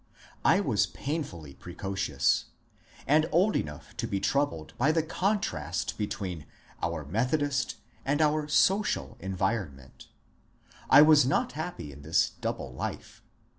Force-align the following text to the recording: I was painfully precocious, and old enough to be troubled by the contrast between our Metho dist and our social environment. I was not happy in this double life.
I 0.43 0.61
was 0.61 0.87
painfully 0.87 1.53
precocious, 1.53 2.45
and 3.05 3.29
old 3.31 3.55
enough 3.55 3.95
to 3.97 4.07
be 4.07 4.19
troubled 4.19 4.73
by 4.79 4.91
the 4.91 5.03
contrast 5.03 5.95
between 5.95 6.47
our 6.81 7.05
Metho 7.05 7.37
dist 7.37 7.75
and 8.03 8.19
our 8.19 8.47
social 8.47 9.15
environment. 9.19 10.07
I 10.89 11.03
was 11.03 11.27
not 11.27 11.51
happy 11.51 11.91
in 11.91 12.01
this 12.01 12.31
double 12.31 12.73
life. 12.73 13.21